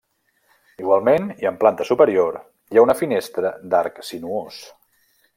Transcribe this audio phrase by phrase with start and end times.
[0.83, 2.39] Igualment, i en planta superior,
[2.73, 4.63] hi ha una finestra d'arc sinuós.